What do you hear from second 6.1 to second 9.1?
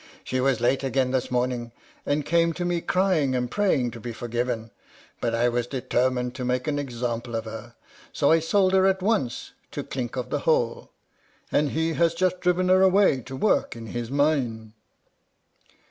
to make an example of her, so I sold her at